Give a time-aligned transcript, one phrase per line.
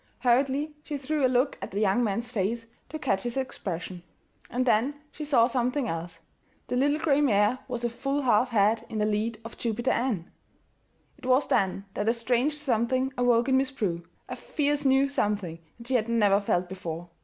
[0.21, 4.01] Hurriedly she threw a look at the young man's face to catch its expression;
[4.49, 6.17] and then she saw something else:
[6.69, 10.31] the little gray mare was a full half head in the lead of Jupiter Ann!
[11.19, 15.59] It was then that a strange something awoke in Miss Prue a fierce new something
[15.77, 17.09] that she had never felt before.